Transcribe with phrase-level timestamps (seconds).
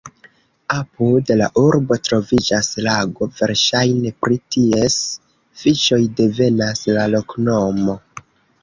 [0.75, 4.97] Apud la urbo troviĝas lago, verŝajne pri ties
[5.65, 8.03] fiŝoj devenas la loknomo.